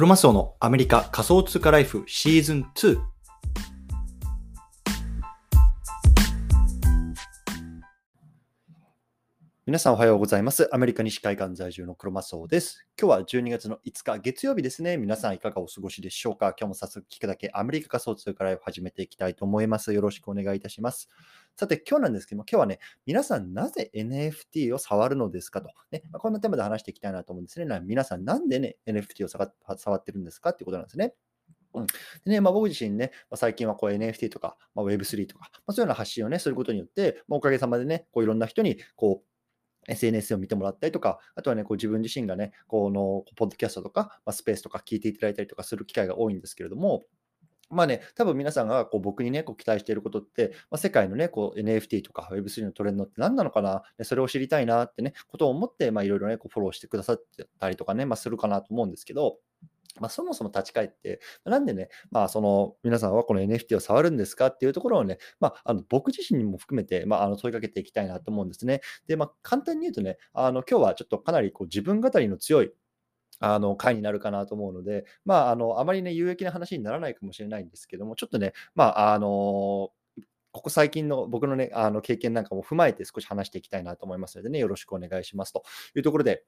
[0.00, 2.98] クロマスオのアメリカ仮想通貨ライフシーズン2。
[9.70, 10.68] 皆さんおはようございます。
[10.72, 12.88] アメリカ西海岸在住のクロマスオです。
[13.00, 14.96] 今日は12月の5日月曜日ですね。
[14.96, 16.56] 皆さんいかがお過ごしでしょうか？
[16.58, 19.92] 今日も早速聞くだけアメリカ仮想通貨ライフ始めていきたいと思います。
[19.94, 21.08] よろしくお願いいたします。
[21.56, 27.80] さて今日なんですけども、今日はね、皆さんなぜ NFT を触るのですかと、ねま、こんなテーマで話していきたいなと思うんですね。
[27.84, 29.46] 皆さんなんでね、NFT を触
[29.96, 31.14] ってるんですかっていうことなんですね。
[31.74, 39.29] うんでねまあ、僕自身ね、まあ、最近はこう NFT とか、まあ、Web3 とか、まあ、そういうような発信をね、することによって、まあ、おかげさまでね、こういろんな人にこう
[39.90, 47.04] SNS を見てもらったりとか、あとはね、こう自分自身がね、このポッドキャストとか、まあ、スペースとか聞いていただいたりとかする機会が多いんですけれども、
[47.70, 57.22] まあね、多分皆さんがこう僕にね、こう期待していることって、まあ、世界のね、こう NFT とか Web3 のトレンドって何なのかな、それを知りたいなってね、ことを思って、まあいろいろね、こうフォローしてくださっ
[57.60, 59.38] たりとかね、まあするかなと思うんですけど、
[60.00, 68.80] まあ、そもそも立ち返って、なんでね、まあ、その皆さんはこの NFT を触るんですかっていうところをね、まあ、あの僕自身にも含めて、まあ、あの問いかけていきたいなと思うんですね。
[69.06, 72.72] で、まあ、簡単に言うとね、あの今日はちょっとかなりこう自分語りの強い
[73.40, 79.90] あの回になるかなと思うので、まあ、あのあまりね、有益な話にならないかもしれないんですけども、ちょっとね、まあ、あの
[80.52, 85.62] ここ最近の僕のね、あの経験なんかも踏まえて少し話していきたいなと思いますのでね、よろしくお願いしますと
[85.94, 86.44] いうところで、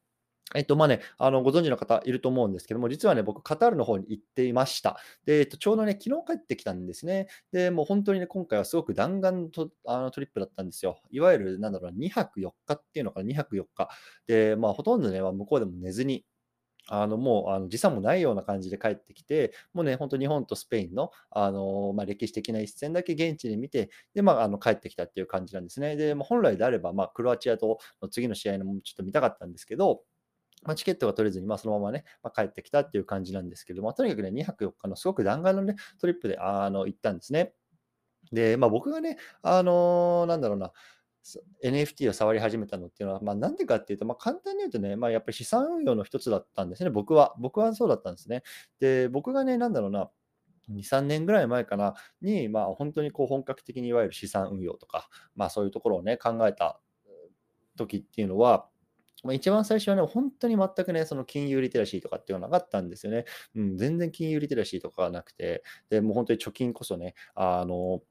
[0.54, 4.98] えっと、まあね、あの、ご存知の方いると思うんですけども、実はね、僕、カタールの方に行っていました。
[5.24, 7.28] で、えっと、ちょうどね、昨日帰ってきたんですね。
[7.52, 11.00] で、もう本当にね、今回はすごく弾丸とあのトリップだったんですよ。
[11.10, 13.88] いわゆる、なんだろう、2泊4日っていうのかな、2泊4日。
[14.26, 16.24] で、まあ、ほとんどね、向こうでも寝ずに、
[16.88, 25.96] あのもうあの時差もないような感じで帰ってきて、もうね、本当日本とスペインの、あのまあ、歴史的な一戦だけ現地で見て、で、まあ、あの帰ってきたっていう感じなんですね。
[25.96, 30.02] で、まあ、本来であれば、まあ、クロアチアとの次の試合のもちょっと見たかったんですけど、
[30.62, 37.54] まあ、チケットが取れずに、まあ、そのままね、まあ、帰ってきたっていう感じなんですけども、とにかくね、2泊4日のすごく弾丸のね、トリップであの行ったんですね。
[38.32, 40.72] で、まあ、僕がね、あのーなんだろうな、
[41.64, 47.34] NFT を触り始めたのっていうのは、まあ、なんでかっていうと、まあ、簡単に言うとね、まあ、やっぱり資産運用の一つだったんですね、僕は。
[47.38, 48.42] 僕はそうだったんですね。
[48.80, 50.10] で、僕がね、なんだろうな、
[50.68, 56.80] 2、3年ぐらい前かな、に、まあ、本当にこう本格的にいわゆる資産運用とか、まあ、そういうところをね、考えた
[57.76, 58.68] 時っていうのは、
[59.22, 63.24] まあ、一番最初はね、本当に全くね、その金融リテラシーとかっていうのはなかったんですよね。
[63.54, 68.02] うん、全然金融リテラシーとかはなくて、で、もう本当に貯金こそね、あの、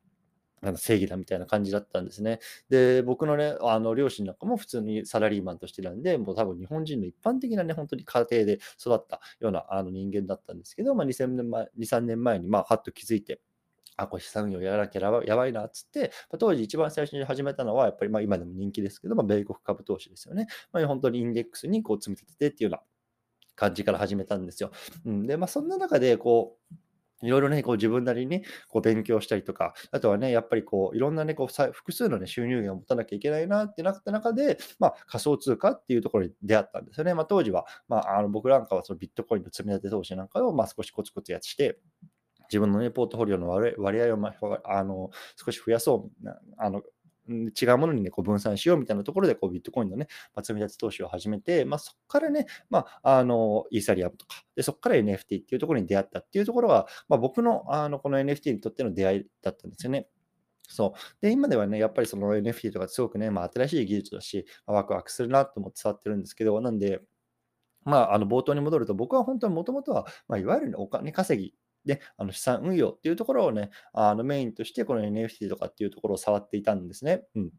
[0.62, 2.40] なん正義だみたいな感じだったんですね。
[2.70, 13.42] で、僕のね、あの両親なんかも普通にサラリーマンとしてなんで、もう多分日本人の一般的なね、本当に家庭で育ったようなあの人間だったんですけど、まあ、2000年前、2、3年前に、まあ、はっと気づいて、
[14.04, 20.48] あ、これ資産運用やらなきゃやばいなっつって、まあ、当時一番最初に始めたのは、やっぱりまあ今でも人気ですけど、まあ、米国株投資ですよね。
[20.72, 22.84] まあ、本当にインデックスにこう積み立ててっていうような
[23.56, 24.72] 感じから始めたんですよ。
[25.06, 26.76] うん、で、まあ、そんな中で、こう、
[27.24, 37.14] いろいろね、こう自分なりに、こう勉強したりとか、あとはね、やっぱりこういろんなね、こう複数の、ね、収入源を持たなきゃいけないなってなった中で、まあ、仮想通貨っていうところに出会ったんですよね。
[37.14, 41.80] まあ、当時は、まあ、あの僕なんかはそのビットコインの積み立て投資なんかを、まあ、少しコツコツやって、
[42.52, 44.34] 自分の、ね、ポートフォリオの割合を、ま
[44.66, 46.82] あ、の少し増やそうあの
[47.30, 60.08] 違うものに、ね、こう分散しようみたいなところでこうビットコインの、ね、まあ、積み立て投資を始めて、まあ、そこからね、まあ、あのイーサリアムとかで、そこから NFT っていうところに出会ったっていうところが、まあ、僕のあのこの NFT にとっての出会いだったんですよね。
[60.68, 61.22] そう。
[61.22, 67.02] で、今ではね、やっぱりその NFT とかすごくね、まあ、新しい技術だし、まあ、ワクワクするなと思って触ってるんですけど、なんで、
[67.84, 71.56] まあ、あの冒頭に戻ると、僕は本当にもともとは、まあ、いわゆるお金稼ぎ
[71.86, 77.24] で、あの資産運用っていうところをね、あのメインとしてこの NFT とかっていうところを触っていたんですね。
[77.36, 77.52] うん。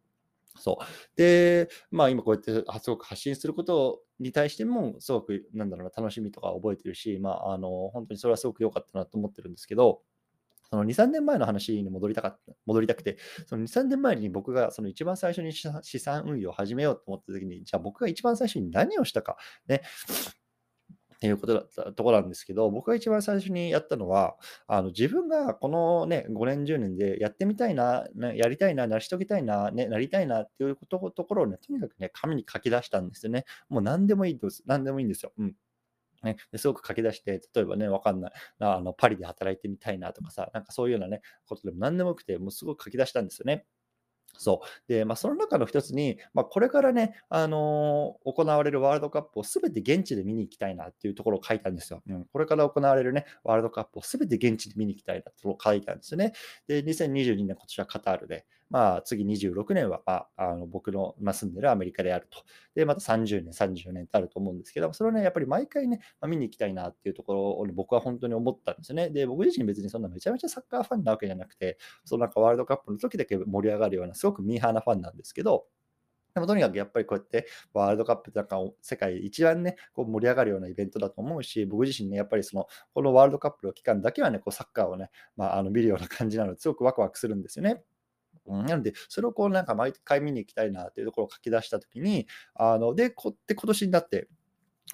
[0.59, 0.85] そう。
[1.17, 10.03] で、まあ今こうやってすごく発信することに対しても、すごく、なんだろうな、楽しみとか覚えてるし、まあ、あの、本当にそれはすごく良かったなと思ってるんですけど、
[10.71, 19.37] その2、3年前の話に戻りたかった、戻りたくて、その2、3年前に僕がその一番最初に資産運用を始めようと思った時に、じゃあ僕が一番最初に何をしたか、
[19.69, 19.83] ね、
[21.23, 24.35] っていうことだったところなんですけど、僕が一番最初にやったのは、
[24.67, 33.45] あの自分がこのね、5年、10年でやってみたいな、ね、やりたいな、成し遂げたいな、ね、なりたいなっていうことところをね、とにかくね、紙に書き出したんですよね。
[33.69, 34.65] もう何でもいいです。
[34.67, 35.33] 何でもいいんですよ。
[35.39, 35.55] うん。
[36.25, 38.33] ね、すごく書き出して、例えばね、わかんない。
[38.59, 43.65] あのパリで働いてみたいなとかさ、なんかそういうようなね、ことでも何でもよくて、もうすごく書き出したんですよね。
[44.37, 44.93] そう。
[44.93, 52.03] で、まあ、その中の一つに、まあ、これからね、あのー行われるワールドカップをすべて現地で見に行きたいなっていうところを書いたんですよ。
[52.09, 56.33] うん、これから行われるね、ワールドカップをすべて現地で見に行きたいなと書いたんですよね。
[56.67, 62.43] で、2022年、今年はカタールで、まあ、次26年は、まあ、あの僕の、住んでるアメリカであると。
[62.75, 69.11] で、また30年、34年とあると思うんですけど、それをね、やっぱり毎回ね、まあ、見に行きたいなっていうところを、僕は本当に思ったんですよね。
[69.11, 71.77] で、僕自身別にそんなめちゃめちゃサッカーファンなわけじゃなくて、
[72.07, 75.67] そのなんかワールドカップの時だけ盛り上がるような、すごくミーハーなファンなんですけど、
[76.35, 87.83] でもとにかくやっぱりこうやってワールドカップってなんか世界一番ね、こう盛り上がるようなイベントだと思うし、僕自身ね、やっぱりその、このワールドカップの期間だけはね、こうサッカーをね、まあ、あの見るような感じなので、すごくワクワクするんですよね。
[88.47, 94.29] なので、それをこうなんか毎回見に行きたいなっていうところを書き出したときに、あので、こって今年になって、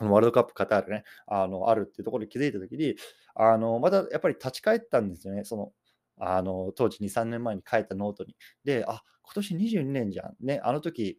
[0.01, 2.97] ワールドカップカタールね、あのあるっていうところに気づいたときに、
[3.35, 5.45] あのまたやっぱり立ち返ったんですよね。
[5.45, 5.73] その
[6.19, 8.37] あの当時2、3年前に書いたノートに。
[8.65, 10.37] で、あ、今年22年じゃん。
[10.41, 11.19] ね、あの時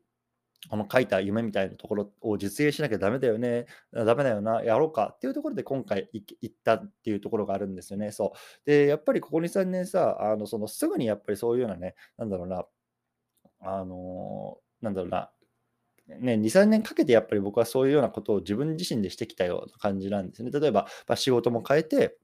[0.67, 8.11] この書いた夢みたいなところを実現しなきゃダメだよね、ダメだよな、やろうかっていうところで今回行ったっていうところがあるんですよね。
[8.11, 8.69] そう。
[8.69, 12.65] で、やっぱりここ2、3年さ、あのそのすぐにやっぱりそういうようなね、なんだろうな、
[13.61, 15.31] あのなんだろうな、
[16.07, 20.51] ね、2、3年かけてやっぱり僕はそういうようなことを自分自身でしてきたような感じなんですね。
[20.51, 22.17] 例えば、まあ、仕事も変えて、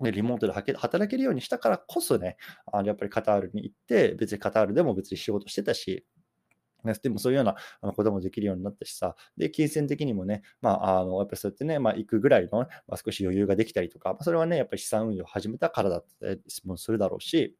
[0.00, 2.36] リモートで働けるようにしたからこそね、
[2.70, 6.04] あのやっぱりカタールに行って、別にカタールでも別に仕事してたし、
[6.86, 17.56] ね、でもそういうようなあのこともできるようになったしさ、で、金銭的にもね、まあ、あのやっぱりそうやってね、まあ、行くぐらいの、まあ、少し余裕ができたりとか、まあ、それはね、やっぱり資産運用を始めたからだったりもするだろうし、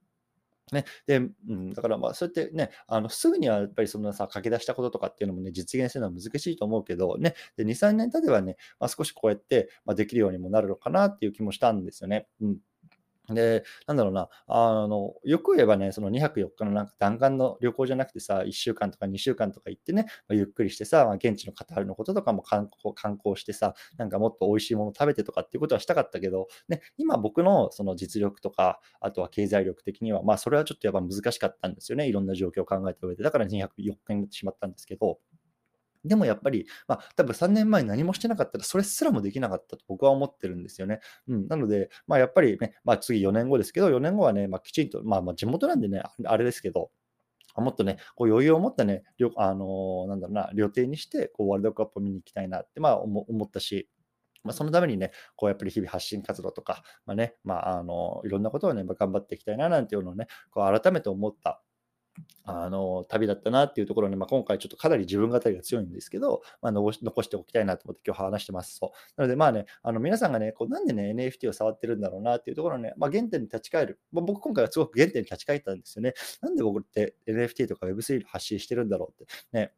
[0.72, 12.26] ね、で、うん、だからまあそうやってね、あのすぐにはやっぱりそのさ、書き出したこととかっていうのもね、実現するのは難しいと思うけど、ね、で2、3年経てばね、まあ、少しこうやって、まあ、できるようにもなるのかなっていう気もしたんですよね。
[12.40, 12.58] うん。
[13.34, 32.06] で、なんだろうな、あの、よく言えばね、その2泊4日のなんか弾丸の旅行じゃなくてさ、1週間とか2週間とか行ってね、まあ、ゆっくりしてさ、まあ、現地のカタールのこととかも観光観光してさ、なんかもっと美味しいもの食べてとかっていうことはしたかったけど、ね、今僕のその実力とか、あとは経済力的には、まあそれはちょっとやっぱ難しかったんですよね。
[32.08, 33.22] いろんな状況を考えた上で。
[33.22, 35.18] だから2泊4日になってしまったんですけど、
[36.06, 41.00] でもやっぱり、まあ、多分3年前に何もしてなかったら、それすらもできなかったと僕は思ってるんですよね。
[41.28, 46.90] うん、なので、まあ、やっぱりね、まあ、次4年後ですけど、4年後はね、まあ、きちんと、まあ、まあ地元なんでね、あれですけど、
[47.56, 49.02] もっとね、こう余裕を持ったね、
[49.36, 53.88] あのー、なんだろうな、旅程にして、こうワールドカップを見に行きたいなって、まあ、思ったし、
[54.46, 61.62] まあ、そのためにね、こうやっぱり日々発信活動とか、まあね、まあ、あのいろんなことをね、頑張っていきたいななんていうのをね、こう改めて思った
[62.44, 68.76] あの旅だったなっていうところに、まあ、今回ちょっとかなり自分語りが強いんですけど、まあ、残しておきたいなと思って今日話してます。
[68.76, 74.00] そうなのでまあね、あの皆さんがね、こうなんでね、NFT を触ってるんだろうなっていうところね、まあ、原点に立ち返る。
[74.12, 76.14] まあ、僕今回はすごく原点に立ち返ったんですよね。
[76.40, 79.32] なんで僕って NFT とか Web3 発信してるんだろうって。
[79.52, 79.72] ね、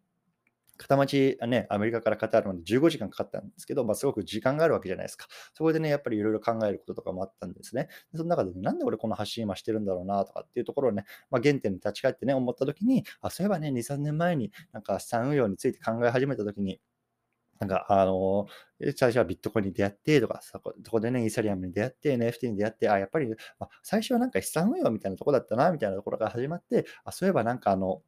[0.78, 5.26] 片町、ね、アメリカからカタールまで15時間かかったんですけど、まあ、すごく時間があるわけじゃないですか。
[5.52, 7.88] そこでね、やっぱりいろいろ考えることとかもあったんですね。
[8.14, 16.80] その中で、ね、なんで俺この発信今してるんだろうなとかっていうところをね、まあ、原点に立ち返ってね、思った時に、あ、そういえばね、2、3年前になんか資産運用について考え始めた時に、
[17.60, 18.46] なんか、あの
[18.96, 23.28] 最初はビットコインに出会ってとか、そこそこでね、イーサリアムに出会って、NFT に出会って、あ、やっぱり、
[23.58, 28.02] あ、最初はなんか資産運用みたいなとこだったな、みたいなところが始まって、あ、そういえばなんかあの、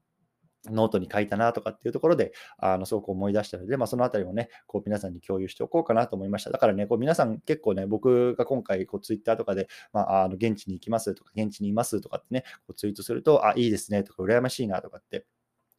[0.66, 6.50] ノートに書いたなとかっていうところで、あのすごく思い出したので、まあ、そのあたりもね、こう皆さんに共有しておこうかなと思いました。
[6.50, 15.24] だからね、こう皆さん結構ね、僕が今回ツイッターとかで、まあ、あの現地に行きますとか、現地にいますとかってね、こうツイートすると、あ、いいですねとか、羨ましいなとかって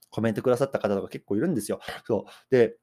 [0.09, 1.79] コメントくださった方とか結構いるんですよ。
[2.05, 2.51] そう。
[2.51, 2.75] で、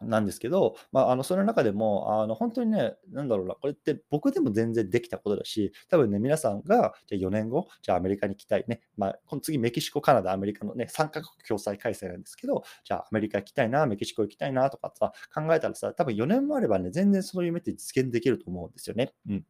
[0.00, 19.12] なんですけど、まあ、あのその中でもあの本当にね、なんだろうな、これって僕でも全然できたことだし、多分ね、皆さんがじゃ4年後、じゃあアメリカに行きたいね、まあ、この次メキシコ、カナダ、アメリカのね、3カ国共催開催なんですけど、じゃあアメリカ行きたいな、メキシコ行きたいなとかさ、考えたらさ、多分4年もあればね、全然その夢って実現できると思うんですよね。
[19.28, 19.44] うん。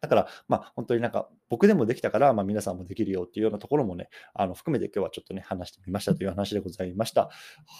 [0.00, 7.30] だから、まあ、本当になんか、僕でもできたから、まあ、皆さんもできるよっていうようなところもね、あの含めて今日はちょっとね、話してみましたという話でございました。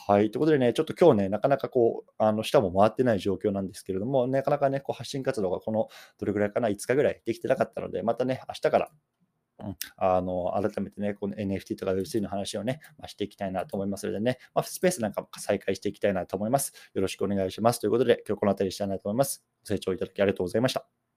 [0.06, 0.30] はい。
[0.30, 8.90] ということでね、ちょっと今日ね、なかなかこう、あの、下も回ってない状況なんですけれども、なかなかね、こう発信活動がこの、どれぐらいかな、5日ぐらいできてなかったので、またね、明日から
[9.60, 16.72] うん、あの改めてね、この NFT とか Web3 の話をね、まあ、していきたいなと思いますのでね、まあ、スペースなんかも再開していきたいなと思います。
[16.94, 17.80] よろしくお願いします。
[17.80, 19.44] ということで、今日この辺りにしたいなと思います。
[19.62, 21.07] ご清聴いただきありがとうございました。